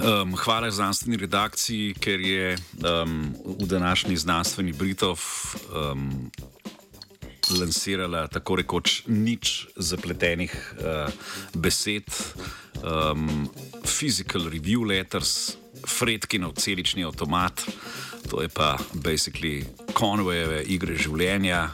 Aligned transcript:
Um, 0.00 0.32
hvala 0.36 0.70
znanstveni 0.70 1.16
redakciji, 1.16 1.94
ker 2.00 2.20
je 2.20 2.56
um, 2.56 3.34
v 3.60 3.66
današnji 3.66 4.16
znanstveni 4.16 4.72
Britov 4.72 5.20
um, 5.74 6.30
lansirala 7.58 8.26
tako 8.28 8.56
rekoč 8.56 9.02
nič 9.06 9.66
zapletenih 9.76 10.74
uh, 10.78 11.12
besed, 11.54 12.08
um, 12.80 13.50
physical 13.84 14.48
review 14.48 14.88
letters, 14.88 15.56
Fredkinov 15.86 16.56
celični 16.56 17.04
avtomat, 17.04 17.60
to 18.30 18.42
je 18.42 18.48
pa 18.48 18.78
basically 18.92 19.64
Conwayove 19.92 20.62
igre 20.64 20.96
življenja. 20.96 21.70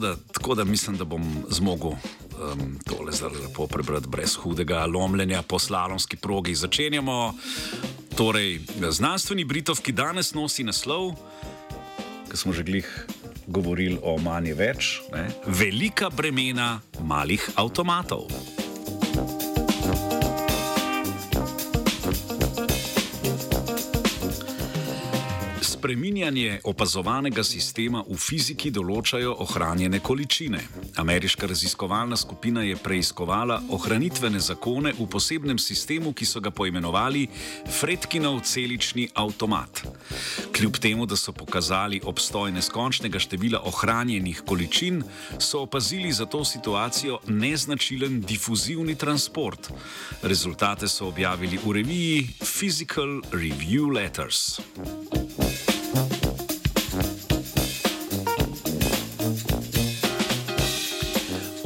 Da, 0.00 0.16
tako 0.32 0.54
da 0.54 0.64
mislim, 0.64 0.96
da 0.96 1.04
bom 1.04 1.44
zmogel 1.50 1.94
um, 2.38 2.78
tole 2.84 3.12
zelo 3.12 3.40
lepo 3.42 3.66
prebrati, 3.66 4.08
brez 4.08 4.36
hudega 4.36 4.86
lomljenja 4.86 5.42
po 5.42 5.58
slalomski 5.58 6.16
progi. 6.16 6.54
Začenjamo. 6.54 7.34
Torej, 8.16 8.60
znanstveni 8.90 9.44
Britov, 9.44 9.82
ki 9.84 9.92
danes 9.92 10.32
nosi 10.34 10.64
naslov, 10.64 11.12
ki 12.30 12.36
smo 12.36 12.52
že 12.56 12.64
glih 12.64 12.88
govorili 13.46 13.98
o 14.02 14.16
manj 14.18 14.54
več, 14.56 15.00
ne? 15.12 15.28
velika 15.46 16.10
bremena 16.10 16.80
malih 17.00 17.44
avtomatov. 17.54 18.55
Spreminjanje 25.66 26.60
opazovanega 26.64 27.42
sistema 27.42 27.98
v 28.06 28.14
fiziki 28.22 28.70
določajo 28.70 29.32
ohranjene 29.42 29.98
količine. 29.98 30.60
Ameriška 31.02 31.48
raziskovalna 31.50 32.14
skupina 32.16 32.62
je 32.62 32.76
preiskovala 32.78 33.56
ohranitvene 33.74 34.38
zakone 34.38 34.92
v 34.94 35.06
posebnem 35.10 35.58
sistemu, 35.58 36.12
ki 36.14 36.28
so 36.28 36.38
ga 36.40 36.52
poimenovali 36.54 37.24
Fredkinov 37.80 38.44
celični 38.46 39.08
avtomat. 39.10 39.82
Kljub 40.54 40.78
temu, 40.78 41.06
da 41.10 41.18
so 41.18 41.34
pokazali 41.34 41.98
obstoj 42.04 42.54
neskončnega 42.54 43.18
števila 43.18 43.64
ohranjenih 43.66 44.44
količin, 44.46 45.02
so 45.42 45.64
opazili 45.66 46.12
za 46.14 46.30
to 46.30 46.44
situacijo 46.46 47.18
neznačilen 47.26 48.20
difuzivni 48.22 48.94
transport. 48.94 49.72
Rezultate 50.22 50.86
so 50.86 51.10
objavili 51.10 51.58
v 51.58 51.74
reviji 51.80 52.22
Physical 52.38 53.18
Review 53.34 53.90
Letters. 53.90 54.60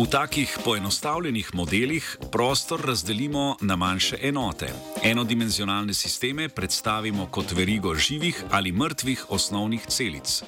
V 0.00 0.06
takih 0.08 0.58
poenostavljenih 0.64 1.54
modelih 1.54 2.18
prostor 2.32 2.80
razdelimo 2.80 3.56
na 3.60 3.76
manjše 3.76 4.16
enote. 4.22 4.72
Enodimenzionalne 5.04 5.94
sisteme 5.94 6.48
predstavimo 6.48 7.26
kot 7.26 7.52
verigo 7.52 7.94
živih 7.94 8.44
ali 8.50 8.72
mrtvih 8.72 9.26
osnovnih 9.28 9.86
celic. 9.86 10.42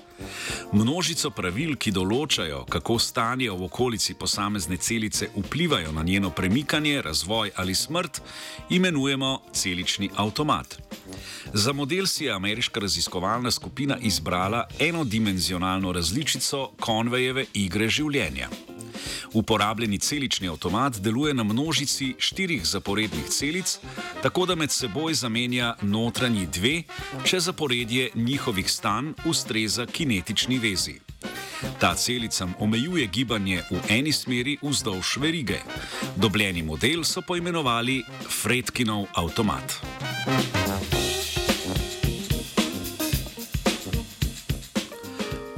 Množico 0.73 1.31
pravil, 1.31 1.77
ki 1.77 1.93
določajo, 1.93 2.65
kako 2.65 2.97
stanje 2.99 3.51
v 3.51 3.69
okolici 3.69 4.15
posamezne 4.15 4.77
celice 4.77 5.29
vplivajo 5.37 5.93
na 5.93 6.03
njeno 6.03 6.31
premikanje, 6.31 7.03
razvoj 7.03 7.53
ali 7.57 7.75
smrt, 7.75 8.23
imenujemo 8.71 9.39
celični 9.53 10.11
avtomat. 10.17 10.79
Za 11.53 11.73
model 11.73 12.07
si 12.07 12.25
je 12.25 12.33
ameriška 12.33 12.81
raziskovalna 12.81 13.51
skupina 13.51 13.99
izbrala 14.01 14.65
enodimenzionalno 14.79 15.93
različico 15.93 16.71
Conwayjeve 16.81 17.51
igre 17.53 17.89
življenja. 17.89 18.49
Uporabljeni 19.33 19.99
celični 19.99 20.49
avtomat 20.49 20.97
deluje 21.01 21.35
na 21.35 21.43
množici 21.43 22.15
štirih 22.19 22.67
zaporednih 22.67 23.27
celic, 23.29 23.79
tako 24.23 24.47
da 24.47 24.55
med 24.55 24.71
seboj 24.71 25.15
zamenja 25.15 25.75
notranji 25.83 26.47
dve, 26.47 26.83
če 27.25 27.41
zaporedje 27.41 28.11
njihovih 28.15 28.71
stanj 28.71 29.13
ustreza 29.25 29.87
kinetični 29.87 30.59
vezi. 30.59 31.01
Ta 31.81 31.95
celicam 31.95 32.55
omejuje 32.59 33.07
gibanje 33.07 33.63
v 33.71 33.81
eni 33.89 34.13
smeri 34.13 34.57
vzdolž 34.63 35.17
verige. 35.17 35.61
Dobljeni 36.17 36.63
model 36.63 37.05
so 37.05 37.23
poimenovali 37.23 38.03
Fredkinov 38.29 39.07
avtomat. 39.15 39.81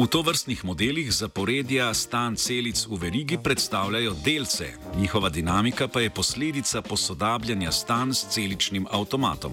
V 0.04 0.08
tovrstnih 0.12 0.64
modelih 0.68 1.08
zaporedja 1.08 1.88
stan 1.96 2.36
celic 2.36 2.76
v 2.84 2.98
verigi 3.00 3.38
predstavljajo 3.40 4.12
delce, 4.24 4.66
njihova 5.00 5.28
dinamika 5.32 5.88
pa 5.88 6.00
je 6.00 6.10
posledica 6.10 6.82
posodabljanja 6.82 7.72
stan 7.72 8.14
s 8.14 8.28
celičnim 8.28 8.86
avtomatom. 8.90 9.52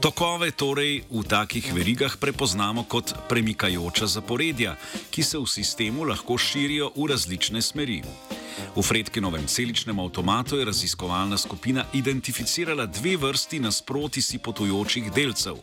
Tokove 0.00 0.50
torej 0.56 1.02
v 1.10 1.22
takih 1.28 1.68
verigah 1.74 2.16
prepoznamo 2.16 2.88
kot 2.88 3.12
premikajoča 3.28 4.06
zaporedja, 4.06 4.76
ki 5.10 5.22
se 5.22 5.38
v 5.38 5.44
sistemu 5.46 6.08
lahko 6.08 6.38
širijo 6.38 6.88
v 6.96 7.12
različne 7.12 7.62
smeri. 7.62 8.00
V 8.76 8.82
Fredkinovem 8.82 9.46
celičnem 9.46 9.98
avtomatu 9.98 10.56
je 10.56 10.64
raziskovalna 10.64 11.38
skupina 11.38 11.84
identificirala 11.92 12.86
dve 12.86 13.16
vrsti 13.16 13.60
nasproti 13.60 14.22
si 14.22 14.38
potujočih 14.38 15.12
delcev: 15.12 15.56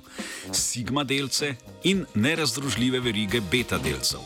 sigma 0.51 1.03
delce 1.03 1.55
in 1.83 2.05
nerazdružljive 2.15 2.99
verige 2.99 3.41
beta 3.41 3.77
delcev. 3.77 4.19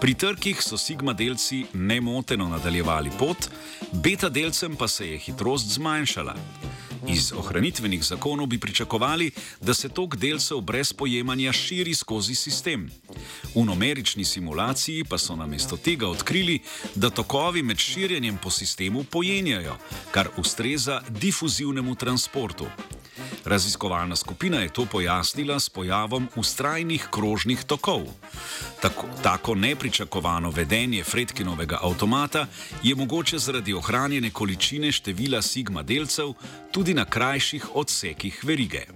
Pri 0.00 0.14
trkih 0.14 0.62
so 0.62 0.78
sigma 0.78 1.12
delci 1.12 1.64
nemoteno 1.72 2.48
nadaljevali 2.48 3.10
pot, 3.18 3.48
beta 3.92 4.28
delcem 4.28 4.76
pa 4.76 4.88
se 4.88 5.10
je 5.10 5.18
hitrost 5.18 5.66
zmanjšala. 5.66 6.36
Iz 7.08 7.32
ohranitvenih 7.32 8.04
zakonov 8.04 8.46
bi 8.46 8.58
pričakovali, 8.58 9.30
da 9.60 9.74
se 9.74 9.88
tok 9.88 10.16
delcev 10.16 10.60
brez 10.60 10.92
pojemanja 10.92 11.52
širi 11.52 11.94
skozi 11.94 12.34
sistem. 12.34 12.90
V 13.54 13.64
numerični 13.64 14.24
simulaciji 14.24 15.04
pa 15.04 15.18
so 15.18 15.36
namesto 15.36 15.76
tega 15.76 16.08
odkrili, 16.08 16.60
da 16.94 17.10
tokovi 17.10 17.62
med 17.62 17.78
širjenjem 17.78 18.38
po 18.42 18.50
sistemu 18.50 19.04
pojenjajo, 19.04 19.76
kar 20.10 20.28
ustreza 20.36 21.00
difuzivnemu 21.08 21.94
transportu. 21.94 22.66
Raziskovalna 23.46 24.16
skupina 24.16 24.60
je 24.60 24.68
to 24.68 24.86
pojasnila 24.86 25.60
s 25.60 25.70
pojavom 25.70 26.28
ustrajnih 26.36 27.08
krožnih 27.10 27.64
tokov. 27.64 28.02
Tako, 28.82 29.06
tako 29.22 29.54
nepričakovano 29.54 30.50
vedenje 30.50 31.04
Fredkinovega 31.04 31.78
avtomata 31.82 32.46
je 32.82 32.94
mogoče 32.94 33.38
zaradi 33.38 33.74
ohranjene 33.74 34.30
količine 34.30 34.92
števila 34.92 35.42
sigma 35.42 35.82
delcev 35.82 36.32
tudi 36.72 36.94
na 36.94 37.04
krajših 37.04 37.76
odsekih 37.76 38.44
verige. 38.44 38.86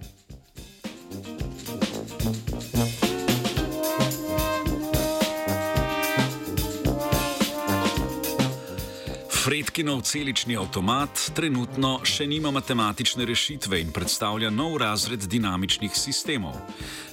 Fredkinov 9.50 10.04
celični 10.06 10.54
avtomat 10.54 11.24
trenutno 11.34 11.88
še 12.06 12.22
nima 12.30 12.52
matematične 12.54 13.24
rešitve 13.26 13.80
in 13.82 13.88
predstavlja 13.90 14.46
nov 14.54 14.76
razred 14.78 15.24
dinamičnih 15.26 15.90
sistemov. 15.90 16.54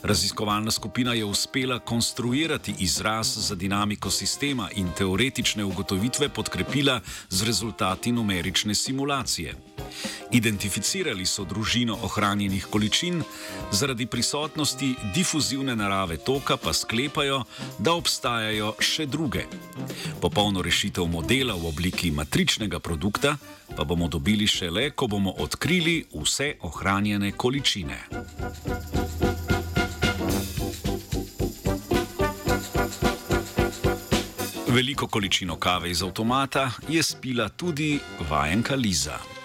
Raziskovalna 0.06 0.70
skupina 0.72 1.16
je 1.18 1.26
uspela 1.26 1.80
konstruirati 1.80 2.76
izraz 2.86 3.34
za 3.48 3.56
dinamiko 3.56 4.12
sistema 4.14 4.70
in 4.76 4.94
teoretične 4.94 5.66
ugotovitve 5.66 6.30
podkrepila 6.30 7.00
z 7.30 7.50
rezultati 7.50 8.12
numerične 8.12 8.76
simulacije. 8.76 9.56
Identificirali 10.32 11.26
so 11.26 11.46
družino 11.48 11.98
ohranjenih 12.04 12.66
količin, 12.70 13.24
zaradi 13.72 14.06
prisotnosti 14.06 14.96
difuzivne 15.16 15.76
narave 15.76 16.18
toka 16.18 16.58
pa 16.58 16.74
sklepajo, 16.74 17.44
da 17.80 17.94
obstajajo 17.94 18.74
še 18.80 19.06
druge. 19.06 19.46
Popolno 20.22 20.62
rešitev 20.62 21.08
modela 21.08 21.56
v 21.56 21.70
obliki 21.72 22.12
matričnega 22.12 22.80
produkta 22.80 23.38
pa 23.76 23.84
bomo 23.84 24.08
dobili 24.08 24.48
šele, 24.48 24.90
ko 24.92 25.08
bomo 25.08 25.32
odkrili 25.38 26.04
vse 26.14 26.54
ohranjene 26.62 27.32
količine. 27.32 27.98
Veliko 34.68 35.08
količino 35.08 35.56
kave 35.56 35.92
iz 35.92 36.04
avtomata 36.04 36.72
je 36.90 37.04
spila 37.04 37.50
tudi 37.50 38.00
vajenka 38.30 38.76
Liza. 38.76 39.37